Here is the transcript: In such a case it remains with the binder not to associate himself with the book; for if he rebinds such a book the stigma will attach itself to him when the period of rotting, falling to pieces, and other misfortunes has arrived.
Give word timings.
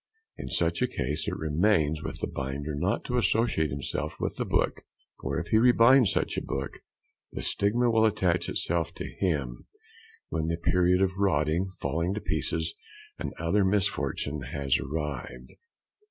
In 0.35 0.47
such 0.49 0.81
a 0.81 0.87
case 0.87 1.27
it 1.27 1.37
remains 1.37 2.01
with 2.01 2.21
the 2.21 2.27
binder 2.27 2.73
not 2.73 3.05
to 3.05 3.19
associate 3.19 3.69
himself 3.69 4.19
with 4.19 4.35
the 4.37 4.45
book; 4.45 4.81
for 5.21 5.37
if 5.37 5.49
he 5.49 5.59
rebinds 5.59 6.11
such 6.11 6.37
a 6.37 6.41
book 6.43 6.79
the 7.31 7.43
stigma 7.43 7.91
will 7.91 8.07
attach 8.07 8.49
itself 8.49 8.95
to 8.95 9.05
him 9.19 9.67
when 10.29 10.47
the 10.47 10.57
period 10.57 11.03
of 11.03 11.19
rotting, 11.19 11.69
falling 11.79 12.15
to 12.15 12.19
pieces, 12.19 12.73
and 13.19 13.31
other 13.37 13.63
misfortunes 13.63 14.45
has 14.51 14.79
arrived. 14.79 15.51